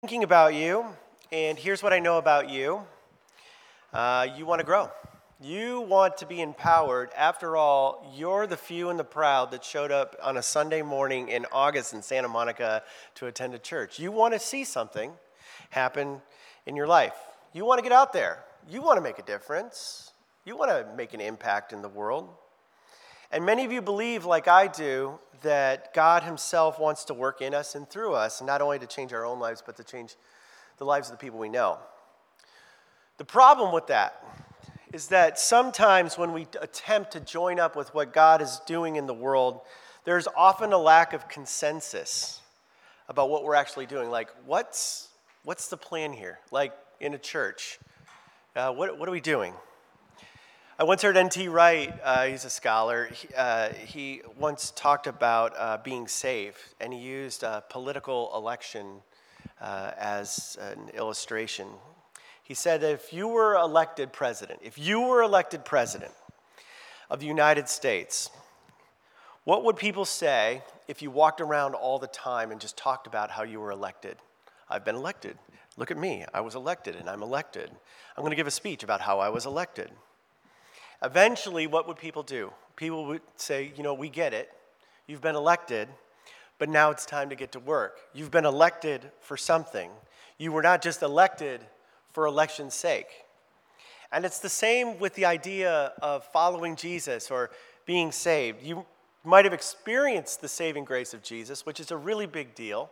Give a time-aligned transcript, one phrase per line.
[0.00, 0.86] thinking about you,
[1.30, 2.80] and here's what I know about you
[3.92, 4.90] uh, you want to grow.
[5.42, 7.10] You want to be empowered.
[7.14, 11.28] After all, you're the few and the proud that showed up on a Sunday morning
[11.28, 12.82] in August in Santa Monica
[13.16, 13.98] to attend a church.
[13.98, 15.12] You want to see something
[15.68, 16.22] happen
[16.64, 17.16] in your life.
[17.52, 18.42] You want to get out there.
[18.70, 20.14] You want to make a difference.
[20.46, 22.30] You want to make an impact in the world.
[23.30, 27.54] And many of you believe, like I do, that God Himself wants to work in
[27.54, 30.16] us and through us, not only to change our own lives, but to change
[30.78, 31.78] the lives of the people we know.
[33.18, 34.24] The problem with that
[34.92, 39.06] is that sometimes when we attempt to join up with what God is doing in
[39.06, 39.60] the world,
[40.04, 42.40] there's often a lack of consensus
[43.08, 44.10] about what we're actually doing.
[44.10, 45.08] Like, what's,
[45.44, 46.38] what's the plan here?
[46.50, 47.78] Like in a church,
[48.56, 49.54] uh, what, what are we doing?
[50.80, 51.48] I once heard N.T.
[51.48, 56.90] Wright, uh, he's a scholar, he, uh, he once talked about uh, being safe, and
[56.90, 59.02] he used a political election
[59.60, 61.66] uh, as an illustration.
[62.42, 66.12] He said if you were elected president, if you were elected president
[67.10, 68.30] of the United States,
[69.44, 73.30] what would people say if you walked around all the time and just talked about
[73.30, 74.16] how you were elected?
[74.66, 75.36] I've been elected.
[75.76, 76.24] Look at me.
[76.32, 77.70] I was elected and I'm elected.
[78.16, 79.90] I'm going to give a speech about how I was elected.
[81.02, 82.52] Eventually, what would people do?
[82.76, 84.50] People would say, you know, we get it.
[85.06, 85.88] You've been elected,
[86.58, 87.98] but now it's time to get to work.
[88.12, 89.90] You've been elected for something.
[90.38, 91.60] You were not just elected
[92.12, 93.08] for election's sake.
[94.12, 97.50] And it's the same with the idea of following Jesus or
[97.86, 98.62] being saved.
[98.62, 98.84] You
[99.24, 102.90] might have experienced the saving grace of Jesus, which is a really big deal.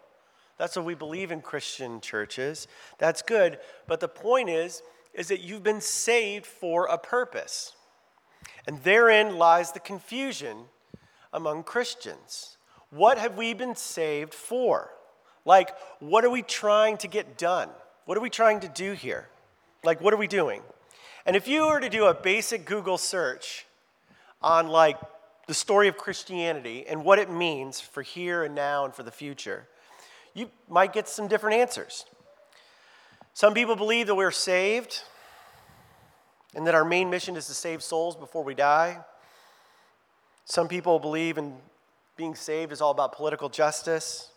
[0.59, 2.69] That's what we believe in Christian churches.
[2.99, 3.59] That's good.
[3.87, 4.83] But the point is,
[5.15, 7.75] is that you've been saved for a purpose.
[8.67, 10.65] And therein lies the confusion
[11.33, 12.57] among Christians.
[12.91, 14.91] What have we been saved for?
[15.45, 17.71] Like, what are we trying to get done?
[18.05, 19.29] What are we trying to do here?
[19.85, 20.63] Like, what are we doing?
[21.25, 23.67] And if you were to do a basic Google search
[24.43, 24.99] on, like,
[25.47, 29.11] the story of Christianity and what it means for here and now and for the
[29.11, 29.67] future,
[30.35, 32.05] you might get some different answers.
[33.33, 35.03] Some people believe that we're saved
[36.55, 38.99] and that our main mission is to save souls before we die.
[40.45, 41.57] Some people believe in
[42.17, 44.31] being saved is all about political justice.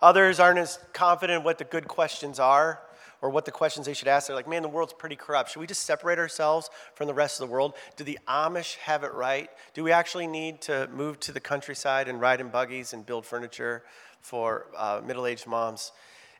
[0.00, 2.80] Others aren't as confident what the good questions are
[3.22, 4.26] or what the questions they should ask.
[4.26, 5.50] They're like, man, the world's pretty corrupt.
[5.50, 7.74] Should we just separate ourselves from the rest of the world?
[7.96, 9.50] Do the Amish have it right?
[9.74, 13.26] Do we actually need to move to the countryside and ride in buggies and build
[13.26, 13.82] furniture
[14.20, 15.92] for uh, middle aged moms?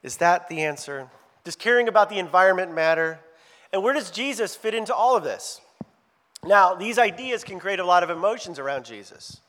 [0.03, 1.11] Is that the answer?
[1.45, 3.21] Does caring about the environment matter?
[3.73, 5.61] And where does Jesus fit into all of this?
[6.45, 9.41] Now, these ideas can create a lot of emotions around Jesus.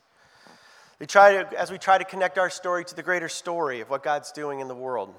[1.00, 3.90] They try to, as we try to connect our story to the greater story of
[3.90, 5.14] what God's doing in the world.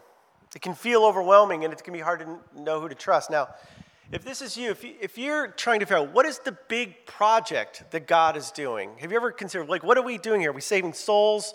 [0.54, 3.30] It can feel overwhelming and it can be hard to know who to trust.
[3.30, 3.48] Now,
[4.12, 6.52] if this is you, if, you, if you're trying to figure out what is the
[6.68, 10.42] big project that God is doing, have you ever considered, like, what are we doing
[10.42, 10.50] here?
[10.50, 11.54] Are we saving souls?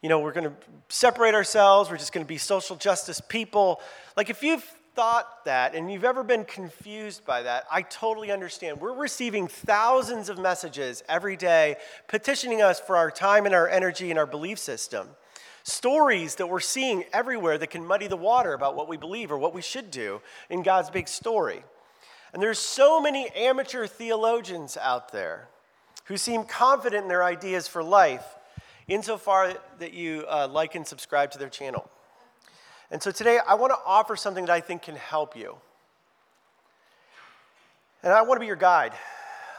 [0.00, 0.56] You know, we're going to
[0.88, 1.90] separate ourselves.
[1.90, 3.80] We're just going to be social justice people.
[4.16, 8.80] Like, if you've thought that and you've ever been confused by that, I totally understand.
[8.80, 11.76] We're receiving thousands of messages every day
[12.08, 15.08] petitioning us for our time and our energy and our belief system.
[15.64, 19.38] Stories that we're seeing everywhere that can muddy the water about what we believe or
[19.38, 21.64] what we should do in God's big story.
[22.32, 25.48] And there's so many amateur theologians out there
[26.06, 28.24] who seem confident in their ideas for life
[28.88, 31.88] insofar that you uh, like and subscribe to their channel.
[32.94, 35.56] And so today I want to offer something that I think can help you.
[38.04, 38.92] And I want to be your guide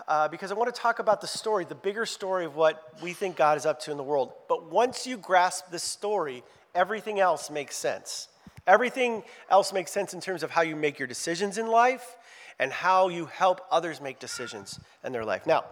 [0.07, 3.11] uh, because I want to talk about the story, the bigger story of what we
[3.11, 4.31] think God is up to in the world.
[4.47, 8.29] But once you grasp this story, everything else makes sense.
[8.65, 12.15] Everything else makes sense in terms of how you make your decisions in life
[12.57, 15.45] and how you help others make decisions in their life.
[15.45, 15.65] Now,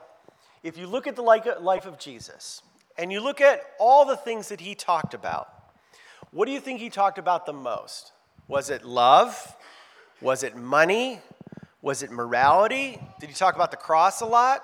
[0.64, 2.62] if you look at the life of Jesus
[2.98, 5.63] and you look at all the things that he talked about,
[6.32, 8.12] what do you think he talked about the most?
[8.48, 9.56] Was it love?
[10.22, 11.20] Was it money?
[11.82, 13.00] Was it morality?
[13.20, 14.64] Did he talk about the cross a lot?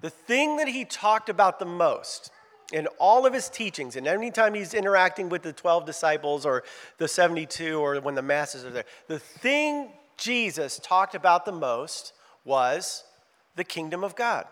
[0.00, 2.30] The thing that he talked about the most
[2.72, 6.64] in all of his teachings, and anytime he's interacting with the 12 disciples or
[6.98, 12.12] the 72 or when the masses are there, the thing Jesus talked about the most
[12.44, 13.04] was
[13.54, 14.46] the kingdom of God.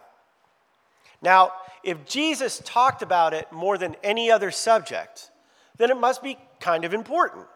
[1.22, 1.52] Now,
[1.82, 5.30] if Jesus talked about it more than any other subject,
[5.76, 7.46] then it must be kind of important.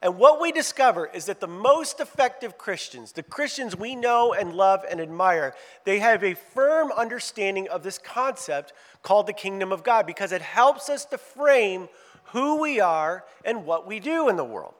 [0.00, 4.54] And what we discover is that the most effective Christians, the Christians we know and
[4.54, 8.72] love and admire, they have a firm understanding of this concept
[9.02, 11.88] called the kingdom of God because it helps us to frame
[12.26, 14.74] who we are and what we do in the world.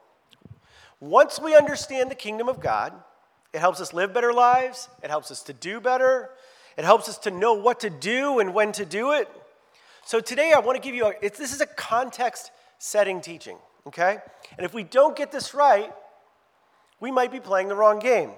[1.01, 2.93] Once we understand the kingdom of God,
[3.53, 6.29] it helps us live better lives, it helps us to do better,
[6.77, 9.27] it helps us to know what to do and when to do it.
[10.05, 14.17] So today I want to give you a, this is a context setting teaching, okay?
[14.57, 15.93] And if we don't get this right,
[16.99, 18.31] we might be playing the wrong game.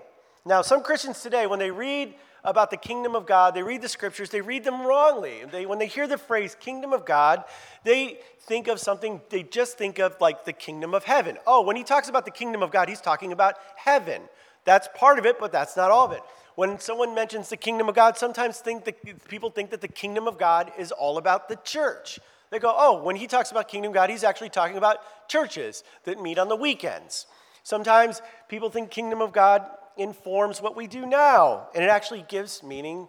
[0.46, 3.88] Now, some Christians today, when they read about the kingdom of God, they read the
[3.88, 5.44] scriptures, they read them wrongly.
[5.52, 7.44] They, when they hear the phrase kingdom of God,
[7.84, 11.38] they think of something, they just think of like the kingdom of heaven.
[11.46, 14.24] Oh, when he talks about the kingdom of God, he's talking about heaven.
[14.66, 16.22] That's part of it, but that's not all of it.
[16.56, 20.28] When someone mentions the kingdom of God, sometimes think that people think that the kingdom
[20.28, 22.20] of God is all about the church.
[22.52, 26.22] They go, oh, when he talks about kingdom God, he's actually talking about churches that
[26.22, 27.26] meet on the weekends.
[27.64, 29.66] Sometimes people think kingdom of God
[29.98, 33.08] informs what we do now, and it actually gives meaning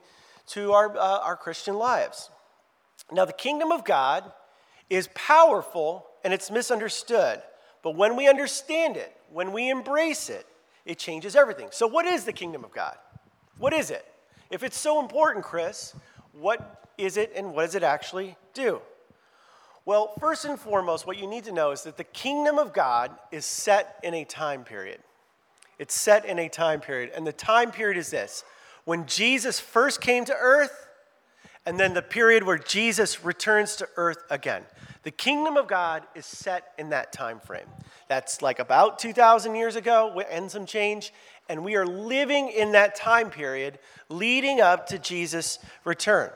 [0.49, 2.31] to our, uh, our Christian lives.
[3.11, 4.31] Now, the kingdom of God
[4.89, 7.43] is powerful and it's misunderstood,
[7.83, 10.47] but when we understand it, when we embrace it,
[10.85, 11.69] it changes everything.
[11.73, 12.97] So, what is the kingdom of God?
[13.59, 14.07] What is it?
[14.51, 15.95] If it's so important, Chris,
[16.33, 18.81] what is it and what does it actually do?
[19.85, 23.11] Well, first and foremost, what you need to know is that the kingdom of God
[23.33, 25.01] is set in a time period.
[25.79, 27.11] It's set in a time period.
[27.17, 28.45] And the time period is this
[28.85, 30.87] when Jesus first came to earth,
[31.67, 34.63] and then the period where Jesus returns to earth again.
[35.05, 37.67] The kingdom of God is set in that time frame.
[38.09, 41.13] That's like about 2,000 years ago, and some change.
[41.49, 46.31] And we are living in that time period leading up to Jesus' return.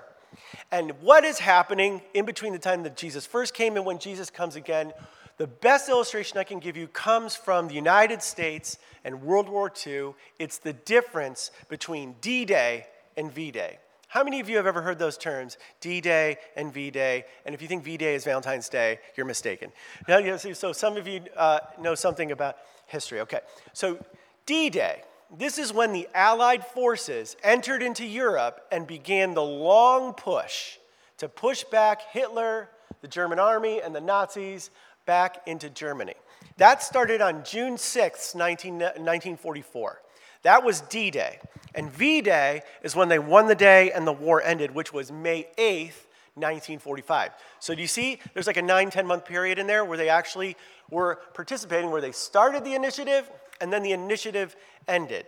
[0.70, 4.30] And what is happening in between the time that Jesus first came and when Jesus
[4.30, 4.92] comes again?
[5.38, 9.70] The best illustration I can give you comes from the United States and World War
[9.86, 10.14] II.
[10.38, 12.86] It's the difference between D Day
[13.16, 13.78] and V Day.
[14.08, 17.24] How many of you have ever heard those terms, D Day and V Day?
[17.44, 19.72] And if you think V Day is Valentine's Day, you're mistaken.
[20.08, 22.56] Now, so some of you uh, know something about
[22.86, 23.20] history.
[23.20, 23.40] Okay,
[23.74, 23.98] so
[24.46, 25.02] D Day,
[25.34, 30.78] this is when the Allied forces entered into Europe and began the long push
[31.18, 32.68] to push back Hitler,
[33.00, 34.70] the German army, and the Nazis
[35.04, 36.14] back into Germany.
[36.58, 40.02] That started on June 6, 19, 1944.
[40.42, 41.38] That was D Day.
[41.74, 45.10] And V Day is when they won the day and the war ended, which was
[45.10, 46.05] May 8th,
[46.36, 47.32] 1945.
[47.60, 50.10] So do you see there's like a nine, 10 month period in there where they
[50.10, 50.56] actually
[50.90, 53.28] were participating, where they started the initiative
[53.60, 54.54] and then the initiative
[54.86, 55.26] ended.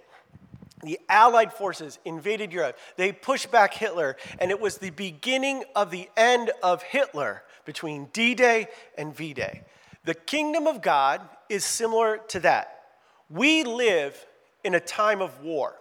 [0.83, 2.79] The Allied forces invaded Europe.
[2.97, 8.07] They pushed back Hitler, and it was the beginning of the end of Hitler between
[8.13, 9.63] D Day and V Day.
[10.05, 12.83] The kingdom of God is similar to that.
[13.29, 14.25] We live
[14.63, 15.75] in a time of war.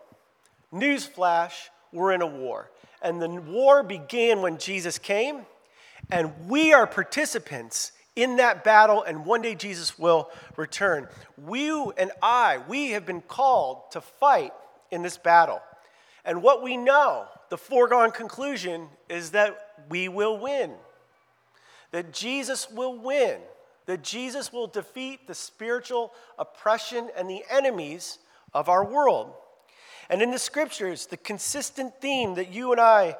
[0.73, 2.71] Newsflash, we're in a war.
[3.01, 5.45] And the war began when Jesus came,
[6.11, 11.07] and we are participants in that battle, and one day Jesus will return.
[11.51, 14.53] You and I, we have been called to fight
[14.89, 15.61] in this battle.
[16.25, 20.73] And what we know, the foregone conclusion, is that we will win
[21.91, 23.39] that Jesus will win,
[23.85, 28.19] that Jesus will defeat the spiritual oppression and the enemies
[28.53, 29.33] of our world.
[30.09, 33.17] And in the scriptures, the consistent theme that you and I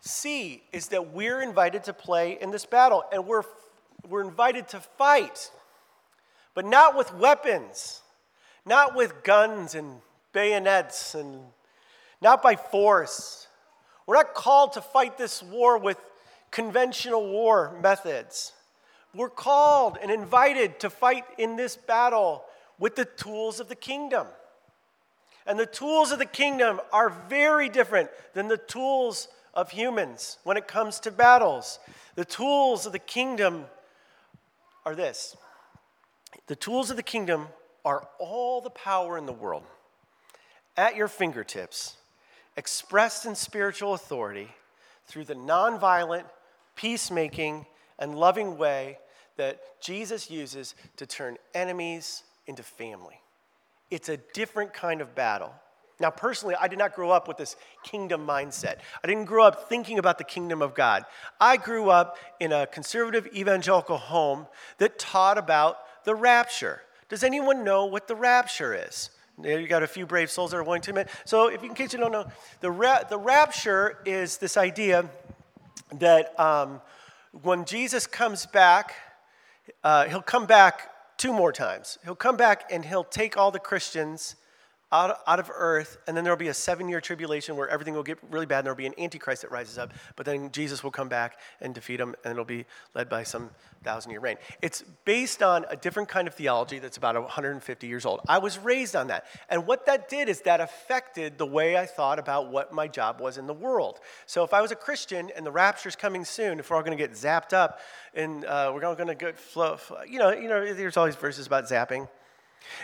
[0.00, 3.44] see is that we're invited to play in this battle and we're,
[4.08, 5.50] we're invited to fight,
[6.54, 8.00] but not with weapons,
[8.64, 10.00] not with guns and
[10.32, 11.40] bayonets and
[12.20, 13.46] not by force.
[14.06, 15.98] We're not called to fight this war with
[16.50, 18.52] conventional war methods.
[19.14, 22.44] We're called and invited to fight in this battle
[22.78, 24.26] with the tools of the kingdom.
[25.46, 30.56] And the tools of the kingdom are very different than the tools of humans when
[30.56, 31.78] it comes to battles.
[32.14, 33.66] The tools of the kingdom
[34.84, 35.36] are this
[36.46, 37.48] the tools of the kingdom
[37.84, 39.64] are all the power in the world
[40.76, 41.96] at your fingertips,
[42.56, 44.48] expressed in spiritual authority
[45.06, 46.24] through the nonviolent
[46.76, 47.66] peacemaking,
[47.98, 48.98] and loving way
[49.36, 53.20] that Jesus uses to turn enemies into family.
[53.90, 55.52] It's a different kind of battle.
[55.98, 58.76] Now, personally, I did not grow up with this kingdom mindset.
[59.02, 61.04] I didn't grow up thinking about the kingdom of God.
[61.40, 64.46] I grew up in a conservative evangelical home
[64.78, 66.82] that taught about the rapture.
[67.08, 69.10] Does anyone know what the rapture is?
[69.42, 71.08] You got a few brave souls that are willing to admit.
[71.24, 72.26] So, if in case you don't know,
[72.60, 75.08] the, ra- the rapture is this idea
[75.94, 76.80] that um,
[77.42, 78.94] when Jesus comes back,
[79.84, 81.98] uh, he'll come back two more times.
[82.04, 84.36] He'll come back and he'll take all the Christians
[84.92, 88.02] out, out of earth, and then there'll be a seven year tribulation where everything will
[88.02, 90.90] get really bad, and there'll be an antichrist that rises up, but then Jesus will
[90.90, 93.50] come back and defeat him, and it'll be led by some
[93.82, 94.36] thousand year reign.
[94.62, 98.20] It's based on a different kind of theology that's about 150 years old.
[98.28, 99.26] I was raised on that.
[99.48, 103.20] And what that did is that affected the way I thought about what my job
[103.20, 104.00] was in the world.
[104.26, 106.96] So if I was a Christian and the rapture's coming soon, if we're all going
[106.96, 107.80] to get zapped up,
[108.14, 109.78] and uh, we're all going to get flow,
[110.08, 112.08] you know, you know, there's all these verses about zapping.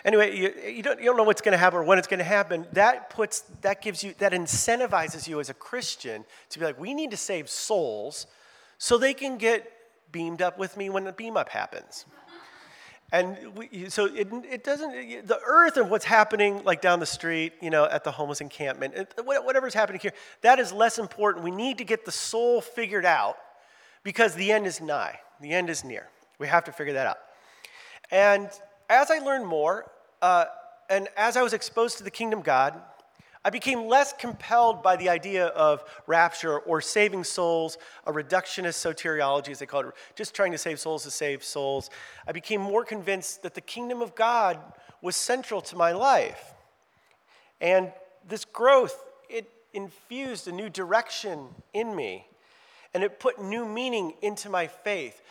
[0.05, 2.19] Anyway, you, you, don't, you don't know what's going to happen or when it's going
[2.19, 2.67] to happen.
[2.73, 6.95] That puts, that gives you, that incentivizes you as a Christian to be like, we
[6.95, 8.27] need to save souls
[8.79, 9.71] so they can get
[10.11, 12.05] beamed up with me when the beam up happens.
[13.13, 17.53] And we, so it, it doesn't, the earth and what's happening like down the street,
[17.61, 21.45] you know, at the homeless encampment, whatever's happening here, that is less important.
[21.45, 23.37] We need to get the soul figured out
[24.03, 25.19] because the end is nigh.
[25.43, 26.09] The end is near.
[26.39, 27.19] We have to figure that out.
[28.11, 28.49] And
[28.93, 30.45] as I learned more, uh,
[30.91, 32.79] and as I was exposed to the kingdom God,
[33.43, 39.49] I became less compelled by the idea of rapture or saving souls, a reductionist soteriology,
[39.49, 41.89] as they call it, just trying to save souls to save souls.
[42.29, 44.61] I became more convinced that the kingdom of God
[45.01, 46.53] was central to my life.
[47.61, 47.93] And
[48.29, 52.27] this growth, it infused a new direction in me,
[52.93, 55.23] and it put new meaning into my faith.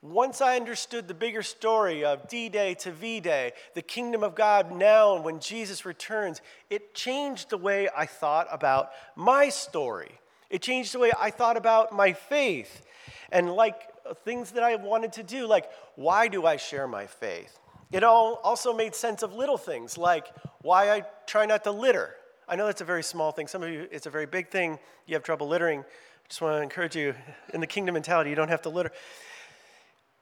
[0.00, 4.36] Once I understood the bigger story of D Day to V Day, the kingdom of
[4.36, 6.40] God now, and when Jesus returns,
[6.70, 10.12] it changed the way I thought about my story.
[10.50, 12.86] It changed the way I thought about my faith.
[13.32, 13.90] And like
[14.24, 17.58] things that I wanted to do, like why do I share my faith?
[17.90, 20.28] It all also made sense of little things, like
[20.62, 22.14] why I try not to litter.
[22.48, 23.48] I know that's a very small thing.
[23.48, 24.78] Some of you, it's a very big thing.
[25.06, 25.80] You have trouble littering.
[25.80, 27.14] I just want to encourage you
[27.52, 28.92] in the kingdom mentality, you don't have to litter.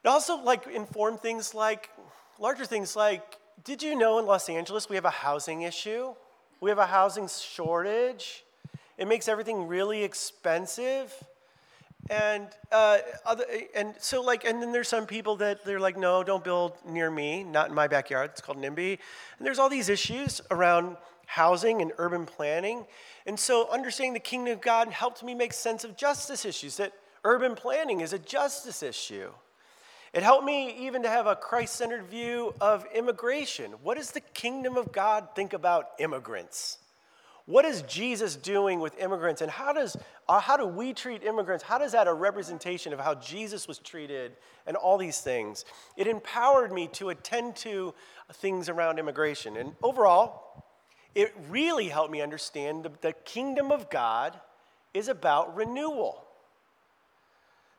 [0.07, 1.91] It also like informed things like
[2.39, 6.15] larger things like did you know in Los Angeles we have a housing issue?
[6.61, 8.45] We have a housing shortage.
[8.99, 11.13] It makes everything really expensive.
[12.09, 16.23] And uh, other, and so like and then there's some people that they're like no
[16.23, 18.99] don't build near me not in my backyard it's called NIMBY
[19.39, 22.87] and there's all these issues around housing and urban planning
[23.27, 26.93] and so understanding the kingdom of God helped me make sense of justice issues that
[27.25, 29.33] urban planning is a justice issue
[30.17, 33.73] it helped me even to have a Christ centered view of immigration.
[33.83, 36.79] What does the kingdom of God think about immigrants?
[37.45, 39.95] What is Jesus doing with immigrants, and how, does,
[40.27, 41.63] uh, how do we treat immigrants?
[41.63, 44.33] How does that a representation of how Jesus was treated,
[44.67, 45.67] and all these things?
[45.99, 47.93] It empowered me to attend to
[48.33, 49.59] things around immigration.
[49.59, 50.65] And overall,
[51.15, 54.41] it really helped me understand the, the kingdom of God
[54.95, 56.26] is about renewal.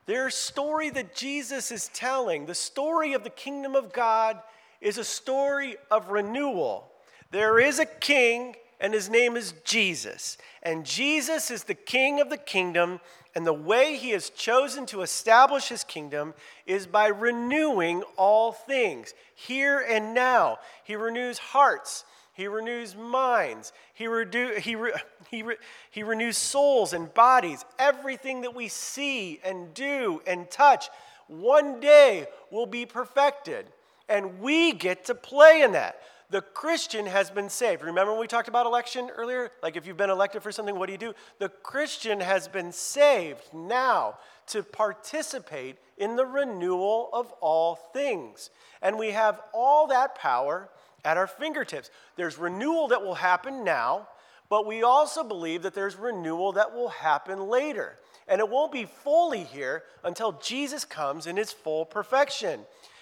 [0.08, 4.40] Their story that Jesus is telling, the story of the kingdom of God,
[4.80, 6.90] is a story of renewal.
[7.30, 10.38] There is a king, and his name is Jesus.
[10.62, 13.00] And Jesus is the king of the kingdom,
[13.34, 16.32] and the way he has chosen to establish his kingdom
[16.64, 20.56] is by renewing all things, here and now.
[20.84, 22.06] He renews hearts,
[22.38, 23.72] he renews minds.
[23.94, 24.92] He, redo, he, re,
[25.28, 25.56] he, re,
[25.90, 27.64] he renews souls and bodies.
[27.80, 30.88] Everything that we see and do and touch
[31.26, 33.66] one day will be perfected.
[34.08, 36.00] And we get to play in that.
[36.30, 37.82] The Christian has been saved.
[37.82, 39.50] Remember when we talked about election earlier?
[39.60, 41.14] Like if you've been elected for something, what do you do?
[41.40, 44.16] The Christian has been saved now
[44.48, 48.50] to participate in the renewal of all things.
[48.80, 50.68] And we have all that power
[51.04, 51.90] at our fingertips.
[52.16, 54.08] There's renewal that will happen now,
[54.48, 57.96] but we also believe that there's renewal that will happen later.
[58.26, 62.60] And it won't be fully here until Jesus comes in his full perfection.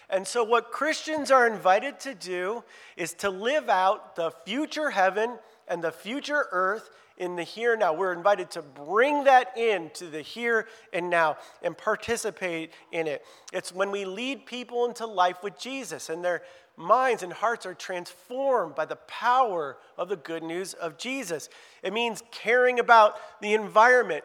[0.09, 2.63] And so, what Christians are invited to do
[2.97, 7.81] is to live out the future heaven and the future earth in the here and
[7.81, 7.93] now.
[7.93, 13.25] We're invited to bring that in to the here and now and participate in it.
[13.53, 16.43] It's when we lead people into life with Jesus and they're
[16.77, 21.49] minds and hearts are transformed by the power of the good news of Jesus.
[21.83, 24.25] It means caring about the environment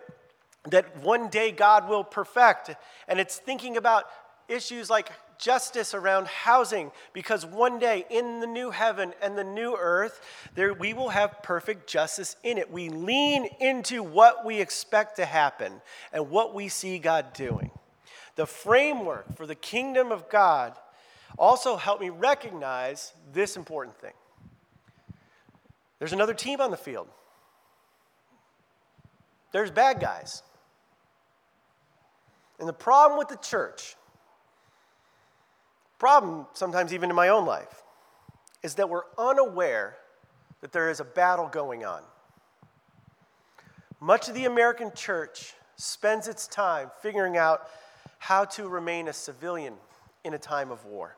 [0.69, 2.71] that one day God will perfect.
[3.07, 4.05] And it's thinking about
[4.47, 9.75] issues like justice around housing, because one day in the new heaven and the new
[9.75, 10.21] earth,
[10.53, 12.69] there, we will have perfect justice in it.
[12.69, 15.81] We lean into what we expect to happen
[16.13, 17.71] and what we see God doing.
[18.35, 20.75] The framework for the kingdom of God
[21.37, 24.13] also helped me recognize this important thing.
[25.99, 27.07] There's another team on the field.
[29.51, 30.43] There's bad guys.
[32.59, 33.95] And the problem with the church,
[35.99, 37.83] problem sometimes even in my own life,
[38.63, 39.97] is that we're unaware
[40.61, 42.03] that there is a battle going on.
[43.99, 47.67] Much of the American church spends its time figuring out
[48.19, 49.73] how to remain a civilian
[50.23, 51.15] in a time of war.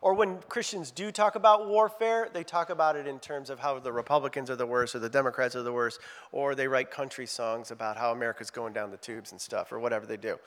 [0.00, 3.78] Or when Christians do talk about warfare, they talk about it in terms of how
[3.80, 5.98] the Republicans are the worst or the Democrats are the worst,
[6.30, 9.80] or they write country songs about how America's going down the tubes and stuff, or
[9.80, 10.38] whatever they do.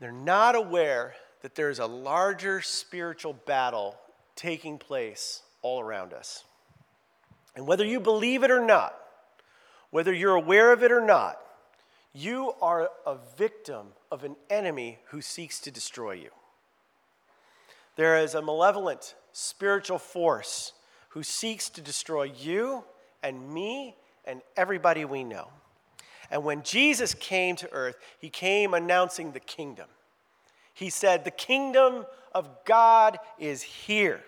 [0.00, 3.96] They're not aware that there's a larger spiritual battle
[4.34, 6.44] taking place all around us.
[7.54, 8.98] And whether you believe it or not,
[9.90, 11.38] whether you're aware of it or not,
[12.12, 16.30] you are a victim of an enemy who seeks to destroy you.
[17.96, 20.72] There is a malevolent spiritual force
[21.10, 22.84] who seeks to destroy you
[23.22, 25.48] and me and everybody we know.
[26.30, 29.86] And when Jesus came to earth, he came announcing the kingdom.
[30.72, 34.20] He said, The kingdom of God is here.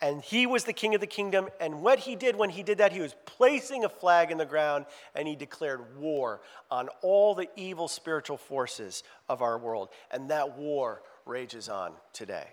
[0.00, 1.48] And he was the king of the kingdom.
[1.60, 4.44] And what he did when he did that, he was placing a flag in the
[4.44, 9.88] ground and he declared war on all the evil spiritual forces of our world.
[10.10, 12.48] And that war rages on today.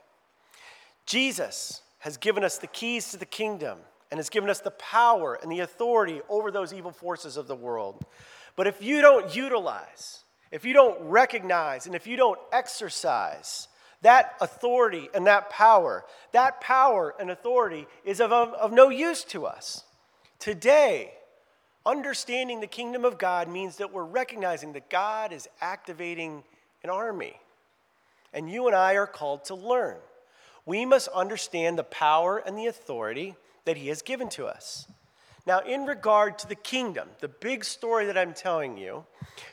[1.06, 3.80] Jesus has given us the keys to the kingdom
[4.10, 7.56] and has given us the power and the authority over those evil forces of the
[7.56, 8.06] world.
[8.56, 13.68] But if you don't utilize, if you don't recognize, and if you don't exercise
[14.02, 16.04] that authority and that power,
[16.34, 19.84] that power and authority is of, of, no use to us.
[20.40, 21.14] Today,
[21.86, 26.44] understanding the kingdom of God means that we're recognizing that God is activating
[26.84, 27.40] an army.
[28.34, 29.98] And you and I are called to learn
[30.66, 34.88] we must understand the power and the authority that he has given to us.
[35.46, 39.06] Now, in regard to the kingdom, the big story that I'm telling you,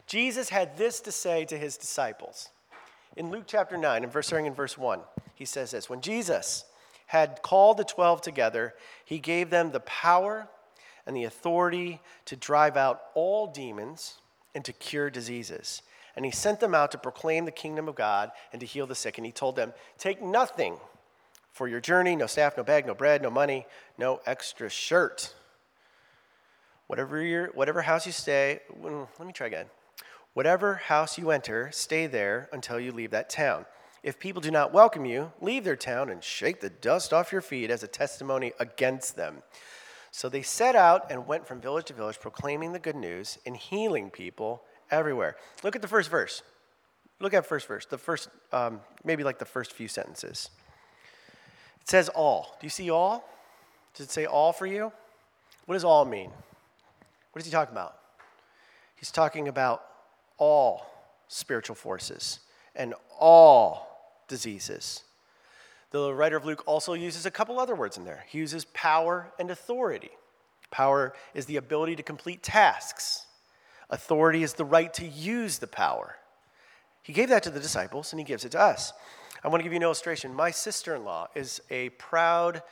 [0.07, 2.51] Jesus had this to say to his disciples.
[3.17, 5.01] In Luke chapter 9, and verse, starting in verse 1,
[5.35, 6.65] he says this When Jesus
[7.07, 8.75] had called the 12 together,
[9.05, 10.49] he gave them the power
[11.07, 14.19] and the authority to drive out all demons
[14.55, 15.83] and to cure diseases.
[16.17, 18.95] And he sent them out to proclaim the kingdom of God and to heal the
[18.95, 19.17] sick.
[19.17, 20.77] And he told them, Take nothing
[21.59, 23.67] for your journey no staff, no bag, no bread, no money,
[23.99, 25.35] no extra shirt.
[26.87, 29.67] Whatever, your, whatever house you stay, let me try again.
[30.35, 33.67] Whatever house you enter, stay there until you leave that town.
[34.05, 37.41] If people do not welcome you, leave their town and shake the dust off your
[37.41, 39.43] feet as a testimony against them.
[40.13, 43.57] So they set out and went from village to village, proclaiming the good news and
[43.57, 45.35] healing people everywhere.
[45.65, 46.45] Look at the first verse.
[47.19, 47.85] Look at first verse.
[47.85, 50.51] The first, um, maybe like the first few sentences.
[51.89, 52.55] It says all.
[52.61, 53.27] Do you see all?
[53.95, 54.93] Does it say all for you?
[55.65, 56.31] What does all mean?
[57.33, 57.97] What is he talking about?
[58.97, 59.87] He's talking about
[60.37, 60.85] all
[61.29, 62.41] spiritual forces
[62.77, 65.05] and all diseases.
[65.91, 68.27] The writer of Luke also uses a couple other words in there.
[68.29, 70.11] He uses power and authority.
[70.71, 73.25] Power is the ability to complete tasks,
[73.89, 76.17] authority is the right to use the power.
[77.01, 78.93] He gave that to the disciples, and he gives it to us.
[79.45, 80.35] I want to give you an illustration.
[80.35, 82.63] My sister in law is a proud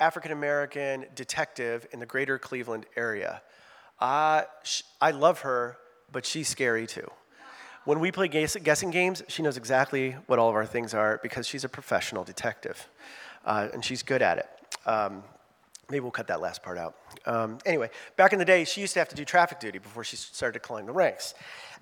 [0.00, 3.42] African American detective in the greater Cleveland area.
[4.00, 4.42] Uh,
[5.00, 5.78] I love her,
[6.10, 7.08] but she's scary too.
[7.84, 11.20] When we play guess- guessing games, she knows exactly what all of our things are
[11.22, 12.88] because she's a professional detective
[13.44, 14.48] uh, and she's good at it.
[14.84, 15.22] Um,
[15.88, 16.96] maybe we'll cut that last part out.
[17.26, 20.04] Um, anyway, back in the day, she used to have to do traffic duty before
[20.04, 21.34] she started to climb the ranks.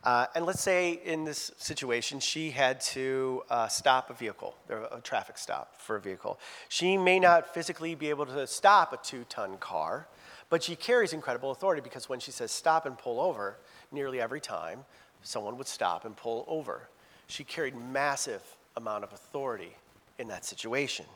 [0.02, 5.00] Uh, and let's say in this situation, she had to uh, stop a vehicle, a
[5.00, 6.38] traffic stop for a vehicle.
[6.68, 10.07] She may not physically be able to stop a two ton car,
[10.50, 13.57] but she carries incredible authority because when she says stop and pull over,
[13.92, 14.85] nearly every time
[15.22, 16.88] someone would stop and pull over.
[17.26, 18.42] She carried massive
[18.76, 19.74] amount of authority
[20.18, 21.07] in that situation.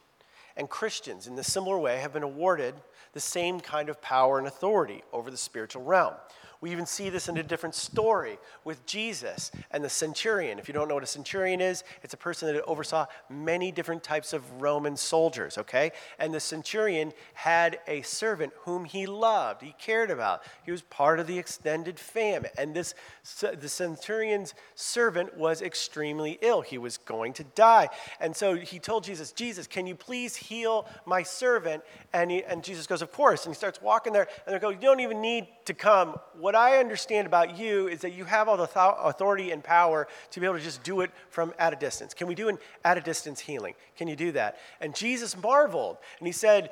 [0.57, 2.75] And Christians, in the similar way, have been awarded
[3.13, 6.15] the same kind of power and authority over the spiritual realm.
[6.61, 10.59] We even see this in a different story with Jesus and the centurion.
[10.59, 14.03] If you don't know what a centurion is, it's a person that oversaw many different
[14.03, 15.93] types of Roman soldiers, okay?
[16.19, 20.43] And the centurion had a servant whom he loved, he cared about.
[20.65, 22.51] He was part of the extended family.
[22.59, 22.95] And this
[23.41, 26.63] the centurion's servant was extremely ill.
[26.63, 27.89] He was going to die.
[28.21, 31.83] And so he told Jesus, Jesus, can you please heal my servant?
[32.13, 33.45] And, he, and Jesus goes, Of course.
[33.45, 36.48] And he starts walking there, and they go, You don't even need to come what
[36.55, 40.41] I understand about you is that you have all the th- authority and power to
[40.41, 42.15] be able to just do it from at a distance.
[42.15, 43.75] Can we do an at a distance healing?
[43.97, 44.59] Can you do that?
[44.81, 46.71] And Jesus marveled and he said,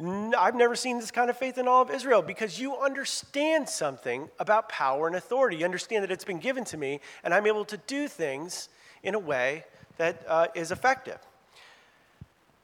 [0.00, 4.28] I've never seen this kind of faith in all of Israel because you understand something
[4.38, 5.56] about power and authority.
[5.56, 8.68] You understand that it's been given to me, and I'm able to do things
[9.02, 9.64] in a way
[9.96, 11.18] that uh, is effective.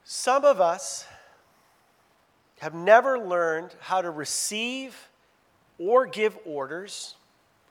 [0.05, 1.05] Some of us
[2.59, 5.09] have never learned how to receive
[5.77, 7.15] or give orders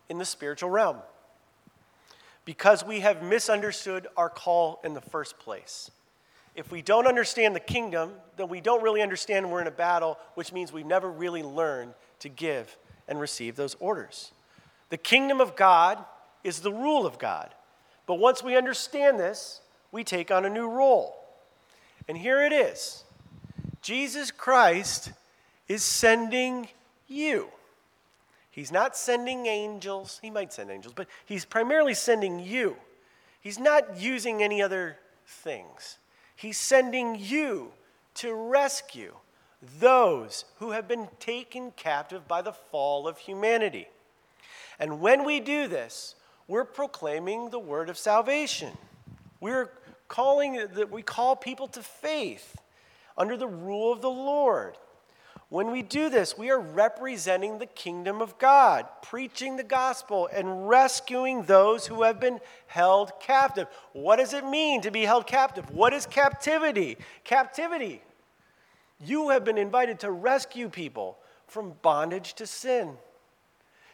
[0.09, 0.99] in the spiritual realm
[2.45, 5.91] because we have misunderstood our call in the first place.
[6.55, 10.19] If we don't understand the kingdom, then we don't really understand we're in a battle,
[10.35, 12.77] which means we've never really learned to give
[13.09, 14.33] and receive those orders.
[14.91, 16.05] The kingdom of God
[16.45, 17.53] is the rule of God.
[18.07, 21.17] But once we understand this, we take on a new role.
[22.07, 23.05] And here it is
[23.83, 25.13] Jesus Christ
[25.67, 26.69] is sending
[27.09, 27.49] you.
[28.55, 30.21] He's not sending angels.
[30.23, 32.77] He might send angels, but he's primarily sending you.
[33.41, 35.99] He's not using any other things.
[36.37, 37.73] He's sending you
[38.15, 39.15] to rescue
[39.81, 43.89] those who have been taken captive by the fall of humanity.
[44.79, 46.15] And when we do this,
[46.47, 48.71] we're proclaiming the word of salvation.
[49.41, 49.71] We're
[50.07, 52.57] calling that we call people to faith
[53.19, 54.77] under the rule of the Lord.
[55.51, 60.69] When we do this, we are representing the kingdom of God, preaching the gospel and
[60.69, 63.69] rescuing those who have been held captive.
[63.93, 65.71] What does it mean to be held captive?
[65.71, 66.97] What is captivity?
[67.25, 68.03] Captivity.
[68.99, 72.97] You have been invited to rescue people from bondage to sin.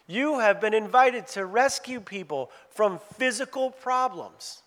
[0.07, 4.63] You have been invited to rescue people from physical problems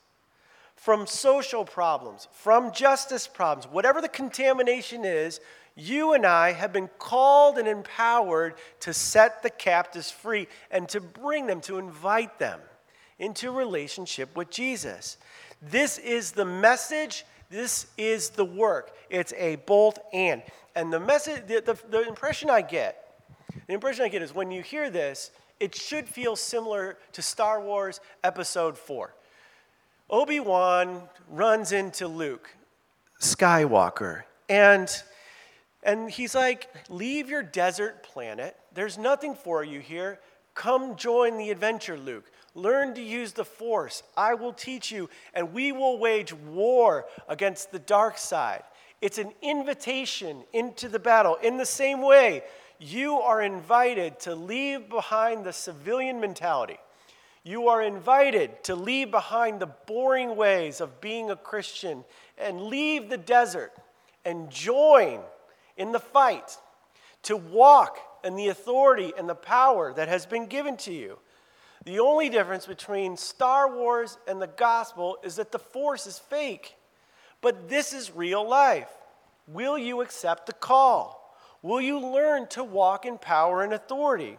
[0.84, 5.40] from social problems, from justice problems, whatever the contamination is,
[5.76, 11.02] you and I have been called and empowered to set the captives free and to
[11.02, 12.60] bring them, to invite them
[13.18, 15.18] into relationship with Jesus.
[15.62, 18.96] This is the message, this is the work.
[19.10, 20.44] It's a both and.
[20.76, 23.00] And the message, the, the, the impression I get,
[23.68, 27.62] the impression I get is when you hear this, it should feel similar to Star
[27.62, 29.14] Wars Episode 4.
[30.10, 32.50] Obi Wan runs into Luke
[33.22, 35.02] Skywalker, and,
[35.86, 38.56] and he's like, Leave your desert planet.
[38.74, 40.20] There's nothing for you here.
[40.56, 42.30] Come join the adventure, Luke.
[42.56, 44.04] Learn to use the Force.
[44.16, 48.64] I will teach you, and we will wage war against the dark side.
[49.02, 51.36] It's an invitation into the battle.
[51.42, 52.44] In the same way,
[52.80, 56.78] you are invited to leave behind the civilian mentality
[57.44, 62.06] you are invited to leave behind the boring ways of being a Christian
[62.38, 63.74] and leave the desert
[64.24, 65.20] and join
[65.78, 66.58] in the fight,
[67.24, 71.20] to walk in the authority and the power that has been given to you.
[71.86, 76.76] The only difference between Star Wars and the gospel is that the force is fake,
[77.42, 78.90] but this is real life.
[79.48, 81.38] Will you accept the call?
[81.62, 84.38] Will you learn to walk in power and authority?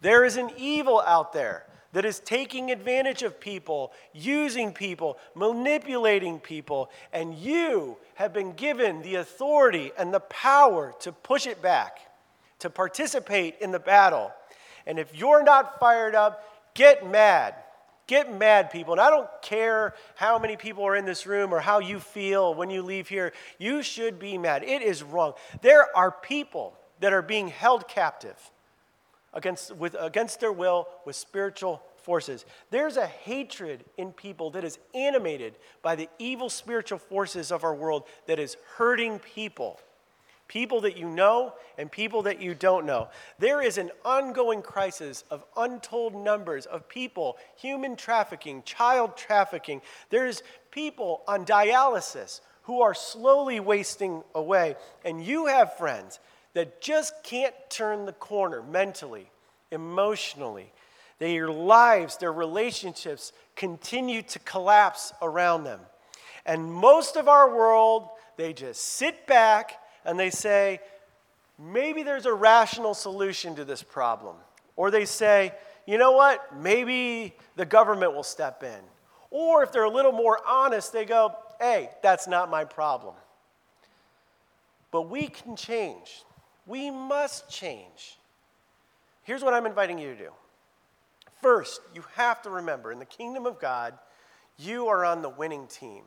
[0.00, 6.38] There is an evil out there that is taking advantage of people, using people, manipulating
[6.38, 11.98] people, and you have been given the authority and the power to push it back,
[12.58, 14.30] to participate in the battle.
[14.86, 17.54] And if you're not fired up, get mad.
[18.06, 18.94] Get mad, people.
[18.94, 22.54] And I don't care how many people are in this room or how you feel
[22.54, 23.34] when you leave here.
[23.58, 24.62] You should be mad.
[24.62, 25.34] It is wrong.
[25.60, 28.50] There are people that are being held captive
[29.38, 32.44] against, with, against their will with spiritual forces.
[32.70, 37.74] There's a hatred in people that is animated by the evil spiritual forces of our
[37.74, 39.80] world that is hurting people.
[40.48, 43.08] People that you know and people that you don't know.
[43.38, 49.82] There is an ongoing crisis of untold numbers of people, human trafficking, child trafficking.
[50.10, 54.74] There's people on dialysis who are slowly wasting away.
[55.04, 56.18] And you have friends
[56.58, 59.30] that just can't turn the corner mentally,
[59.70, 60.72] emotionally.
[61.20, 65.78] Their lives, their relationships continue to collapse around them.
[66.44, 70.80] And most of our world, they just sit back and they say,
[71.60, 74.34] maybe there's a rational solution to this problem.
[74.74, 75.52] Or they say,
[75.86, 78.80] you know what, maybe the government will step in.
[79.30, 83.14] Or if they're a little more honest, they go, hey, that's not my problem.
[84.90, 86.24] But we can change.
[86.68, 88.18] We must change.
[89.24, 90.30] Here's what I'm inviting you to do.
[91.40, 93.94] First, you have to remember in the kingdom of God,
[94.58, 96.02] you are on the winning team.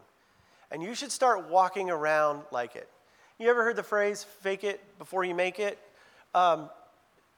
[0.71, 2.88] And you should start walking around like it.
[3.39, 5.80] You ever heard the phrase, fake it before you make it?
[6.36, 6.69] Um,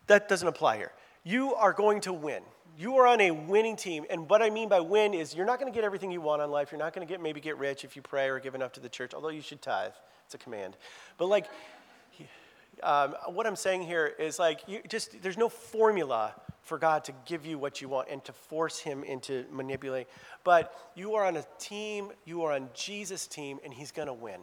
[0.08, 0.92] that doesn't apply here.
[1.24, 2.44] You are going to win.
[2.78, 4.06] You are on a winning team.
[4.10, 6.42] And what I mean by win is you're not going to get everything you want
[6.42, 6.72] in life.
[6.72, 8.80] You're not going to get maybe get rich if you pray or give enough to
[8.80, 9.94] the church, although you should tithe.
[10.26, 10.76] It's a command.
[11.18, 11.46] But like,
[12.84, 17.14] um, what I'm saying here is like, you just there's no formula for God to
[17.26, 20.08] give you what you want and to force Him into manipulating.
[20.44, 24.14] But you are on a team, you are on Jesus' team, and He's going to
[24.14, 24.42] win.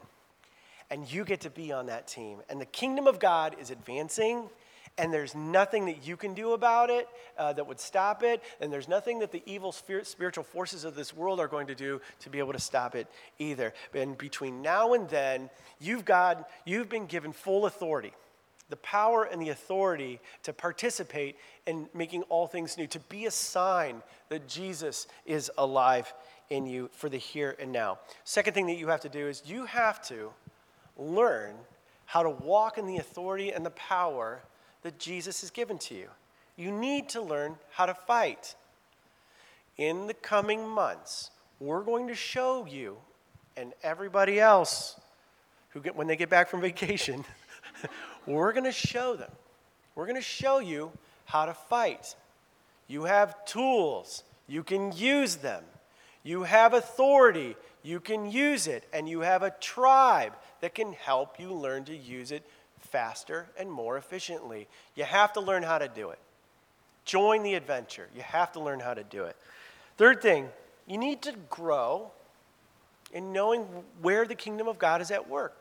[0.91, 2.39] and you get to be on that team.
[2.49, 4.51] And the kingdom of God is advancing,
[4.99, 8.73] and there's nothing that you can do about it uh, that would stop it, and
[8.73, 12.29] there's nothing that the evil spiritual forces of this world are going to do to
[12.31, 13.07] be able to stop it
[13.39, 13.73] either.
[13.95, 15.49] And between now and then,
[15.79, 18.13] you've got you've been given full authority
[18.71, 23.31] the power and the authority to participate in making all things new, to be a
[23.31, 26.13] sign that Jesus is alive
[26.49, 27.99] in you for the here and now.
[28.25, 30.31] Second thing that you have to do is you have to
[30.97, 31.55] learn
[32.07, 34.41] how to walk in the authority and the power
[34.83, 36.09] that Jesus has given to you.
[36.57, 38.55] You need to learn how to fight.
[39.77, 42.97] In the coming months, we're going to show you
[43.57, 44.99] and everybody else
[45.71, 47.25] who get when they get back from vacation,
[48.27, 49.31] we're going to show them.
[49.95, 50.93] We're going to show you
[51.25, 52.15] how to fight.
[52.87, 55.65] You have tools, you can use them.
[56.23, 58.85] You have authority, you can use it.
[58.93, 62.45] And you have a tribe that can help you learn to use it
[62.81, 64.69] faster and more efficiently.
[64.95, 66.19] You have to learn how to do it.
[67.05, 68.09] Join the adventure.
[68.15, 69.37] You have to learn how to do it.
[69.97, 70.49] Third thing,
[70.87, 72.11] you need to grow
[73.13, 73.63] in knowing
[74.03, 75.57] where the kingdom of God is at work.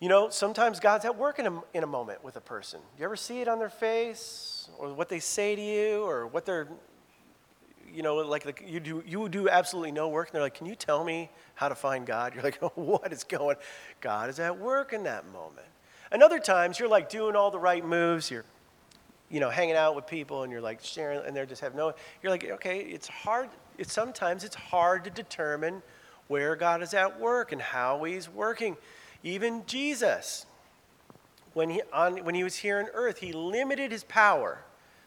[0.00, 2.80] You know, sometimes God's at work in a, in a moment with a person.
[2.96, 6.46] You ever see it on their face, or what they say to you, or what
[6.46, 6.68] they're,
[7.92, 10.66] you know, like, like you do you do absolutely no work, and they're like, "Can
[10.66, 13.56] you tell me how to find God?" You're like, oh, "What is going?"
[14.00, 15.66] God is at work in that moment.
[16.12, 18.30] And other times, you're like doing all the right moves.
[18.30, 18.44] You're,
[19.28, 21.92] you know, hanging out with people, and you're like sharing, and they're just have no.
[22.22, 23.48] You're like, okay, it's hard.
[23.78, 25.82] It's sometimes it's hard to determine
[26.28, 28.76] where God is at work and how He's working.
[29.22, 30.46] Even Jesus,
[31.54, 34.60] when he, on, when he was here on earth, he limited his power,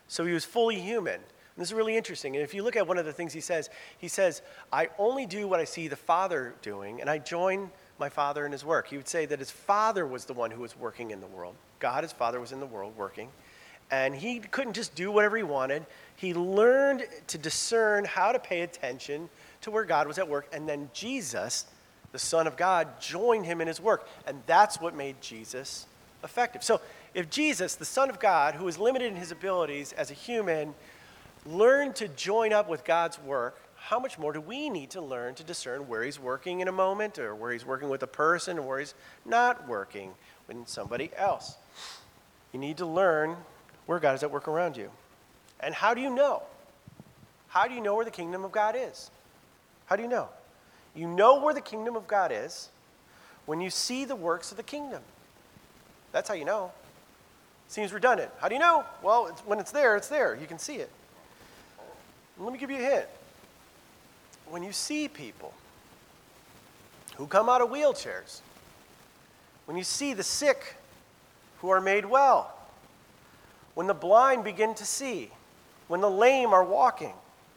[0.07, 1.15] so he was fully human.
[1.15, 1.23] And
[1.57, 2.35] this is really interesting.
[2.35, 5.25] And if you look at one of the things he says, he says, I only
[5.25, 8.87] do what I see the Father doing, and I join my Father in his work.
[8.87, 11.55] He would say that his Father was the one who was working in the world.
[11.79, 13.29] God, his Father, was in the world working.
[13.91, 15.85] And he couldn't just do whatever he wanted.
[16.15, 19.29] He learned to discern how to pay attention
[19.61, 20.47] to where God was at work.
[20.53, 21.65] And then Jesus,
[22.11, 24.07] the Son of God, joined him in his work.
[24.25, 25.85] And that's what made Jesus
[26.23, 26.63] effective.
[26.63, 26.81] So
[27.13, 30.73] if Jesus, the Son of God, who was limited in his abilities as a human,
[31.45, 35.33] learned to join up with God's work, how much more do we need to learn
[35.35, 38.59] to discern where he's working in a moment or where he's working with a person
[38.59, 38.93] or where he's
[39.25, 40.11] not working
[40.47, 41.55] with somebody else?
[42.53, 43.35] You need to learn
[43.87, 44.91] where God is at work around you.
[45.59, 46.43] And how do you know?
[47.47, 49.09] How do you know where the kingdom of God is?
[49.85, 50.29] How do you know?
[50.95, 52.69] You know where the kingdom of God is
[53.45, 55.01] when you see the works of the kingdom.
[56.11, 56.71] That's how you know.
[57.67, 58.31] Seems redundant.
[58.39, 58.83] How do you know?
[59.01, 60.35] Well, it's, when it's there, it's there.
[60.35, 60.89] You can see it.
[62.37, 63.05] Let me give you a hint.
[64.49, 65.53] When you see people
[67.15, 68.41] who come out of wheelchairs,
[69.65, 70.75] when you see the sick
[71.59, 72.53] who are made well,
[73.75, 75.31] when the blind begin to see,
[75.87, 77.13] when the lame are walking,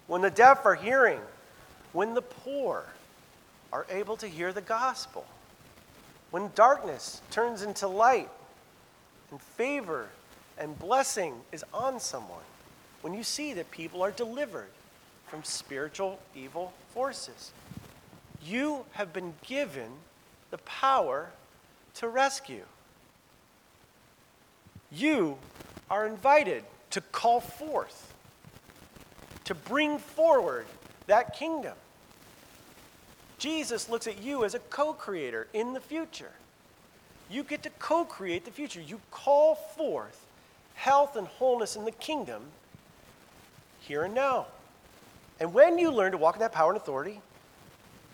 [0.06, 1.20] when the deaf are hearing,
[1.92, 2.84] when the poor
[3.74, 5.26] are able to hear the gospel.
[6.30, 8.30] When darkness turns into light
[9.32, 10.06] and favor
[10.56, 12.44] and blessing is on someone,
[13.02, 14.70] when you see that people are delivered
[15.26, 17.50] from spiritual evil forces,
[18.44, 19.90] you have been given
[20.52, 21.30] the power
[21.94, 22.62] to rescue.
[24.92, 25.36] You
[25.90, 28.14] are invited to call forth,
[29.46, 30.66] to bring forward
[31.08, 31.74] that kingdom.
[33.44, 36.32] Jesus looks at you as a co creator in the future.
[37.30, 38.80] You get to co create the future.
[38.80, 40.24] You call forth
[40.72, 42.42] health and wholeness in the kingdom
[43.80, 44.46] here and now.
[45.40, 47.20] And when you learn to walk in that power and authority,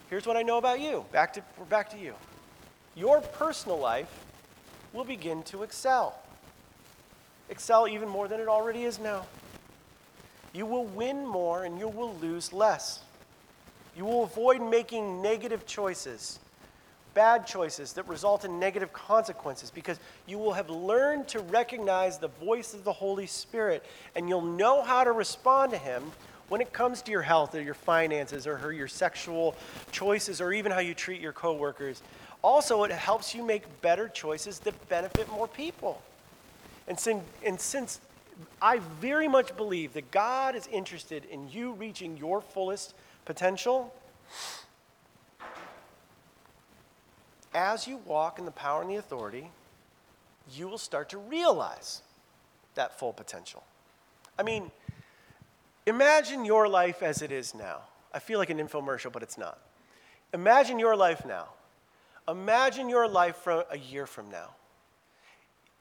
[0.09, 1.05] here's what I know about you.
[1.13, 2.15] Back to, we're back to you.
[2.97, 4.13] Your personal life
[4.93, 6.19] will begin to excel.
[7.51, 9.27] Excel even more than it already is now.
[10.53, 13.05] You will win more and you will lose less.
[14.01, 16.39] You will avoid making negative choices,
[17.13, 22.29] bad choices that result in negative consequences because you will have learned to recognize the
[22.29, 23.85] voice of the Holy Spirit
[24.17, 26.13] and you'll know how to respond to Him
[26.49, 29.55] when it comes to your health or your finances or your sexual
[29.93, 32.01] choices or even how you treat your coworkers.
[32.41, 36.01] Also, it helps you make better choices that benefit more people.
[36.89, 38.01] And since, and since
[38.63, 42.95] I very much believe that God is interested in you reaching your fullest
[43.31, 43.95] potential.
[47.55, 49.53] As you walk in the power and the authority,
[50.53, 52.03] you will start to realize
[52.75, 53.63] that full potential.
[54.37, 54.73] I mean,
[55.87, 57.83] imagine your life as it is now.
[58.13, 59.61] I feel like an infomercial, but it's not.
[60.35, 61.51] Imagine your life now.
[62.27, 64.57] Imagine your life from a year from now.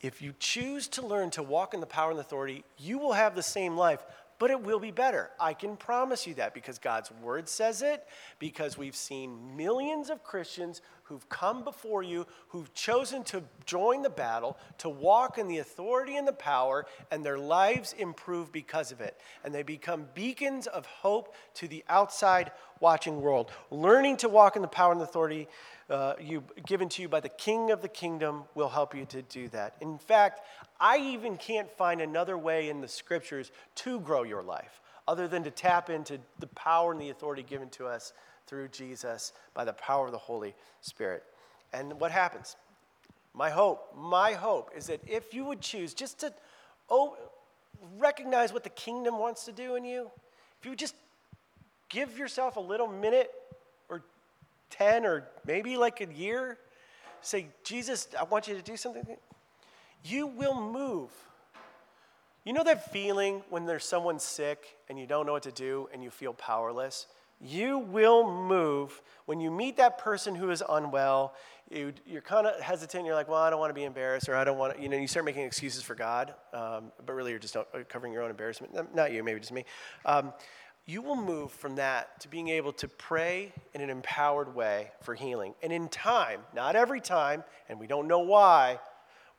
[0.01, 3.13] If you choose to learn to walk in the power and the authority, you will
[3.13, 4.03] have the same life,
[4.39, 5.30] but it will be better.
[5.39, 8.08] I can promise you that because God's word says it,
[8.39, 14.10] because we've seen millions of Christians who've come before you, who've chosen to join the
[14.10, 19.02] battle, to walk in the authority and the power, and their lives improve because of
[19.02, 19.19] it.
[19.43, 23.52] And they become beacons of hope to the outside watching world.
[23.71, 25.47] Learning to walk in the power and authority
[25.89, 29.21] uh, you, given to you by the King of the kingdom will help you to
[29.23, 29.75] do that.
[29.82, 30.41] In fact,
[30.80, 35.43] I even can't find another way in the scriptures to grow your life other than
[35.43, 38.13] to tap into the power and the authority given to us
[38.45, 41.23] through Jesus by the power of the Holy Spirit.
[41.73, 42.56] And what happens?
[43.34, 46.34] My hope, my hope is that if you would choose just to
[46.89, 47.17] oh,
[47.97, 50.12] recognize what the kingdom wants to do in you,
[50.60, 50.95] if you just
[51.89, 53.32] give yourself a little minute
[54.69, 56.58] 10 or maybe like a year,
[57.21, 59.05] say, Jesus, I want you to do something,
[60.03, 61.12] you will move.
[62.45, 65.89] You know that feeling when there's someone sick and you don't know what to do
[65.93, 67.08] and you feel powerless?
[67.41, 71.36] You will move when you meet that person who is unwell.
[71.69, 73.05] You, are kind of hesitant.
[73.05, 74.89] You're like, well, I don't want to be embarrassed, or I don't want to, you
[74.89, 77.55] know, you start making excuses for God, um, but really you're just
[77.88, 78.93] covering your own embarrassment.
[78.93, 79.63] Not you, maybe just me.
[80.05, 80.34] Um,
[80.89, 85.13] you will move from that to being able to pray in an empowered way for
[85.13, 85.54] healing.
[85.62, 88.80] And in time, not every time, and we don't know why,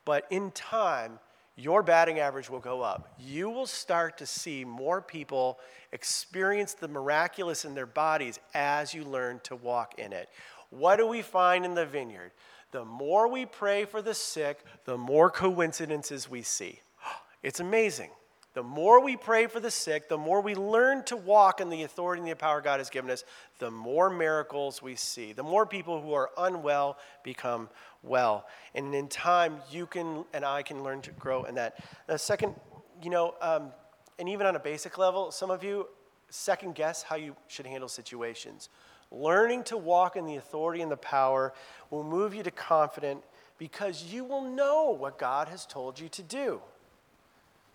[0.05, 1.19] but in time,
[1.57, 3.13] your batting average will go up.
[3.19, 5.59] You will start to see more people
[5.91, 10.29] experience the miraculous in their bodies as you learn to walk in it.
[10.71, 12.31] What do we find in the vineyard?
[12.71, 16.81] The more we pray for the sick, the more coincidences we see.
[17.43, 18.11] It's amazing.
[18.53, 21.85] The more we pray for the sick, the more we learn to walk in the
[21.85, 23.25] authority and the power God has given us,
[23.61, 25.33] the more miracles we see.
[25.33, 27.69] The more people who are unwell become
[28.03, 28.47] well.
[28.75, 31.79] And in time, you can and I can learn to grow in that.
[32.09, 32.57] The second,
[33.01, 33.71] you know, um,
[34.19, 35.87] and even on a basic level, some of you
[36.29, 38.69] second guess how you should handle situations.
[39.13, 41.53] Learning to walk in the authority and the power
[41.91, 43.23] will move you to confident
[43.59, 46.61] because you will know what God has told you to do.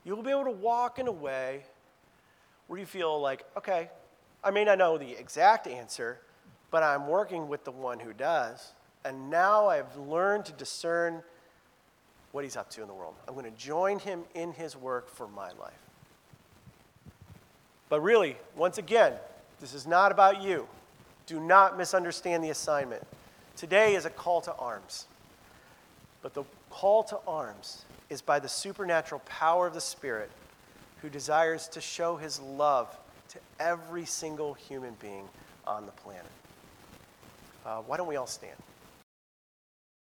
[0.05, 1.63] You'll be able to walk in a way
[2.67, 3.89] where you feel like, okay,
[4.43, 6.19] I may not know the exact answer,
[6.69, 8.73] but I'm working with the one who does.
[9.03, 11.23] And now I've learned to discern
[12.31, 13.15] what he's up to in the world.
[13.27, 15.73] I'm going to join him in his work for my life.
[17.89, 19.13] But really, once again,
[19.59, 20.67] this is not about you.
[21.27, 23.03] Do not misunderstand the assignment.
[23.55, 25.05] Today is a call to arms.
[26.21, 30.29] But the call to arms is by the supernatural power of the Spirit
[31.01, 32.95] who desires to show his love
[33.29, 35.27] to every single human being
[35.65, 36.25] on the planet.
[37.65, 38.55] Uh, why don't we all stand?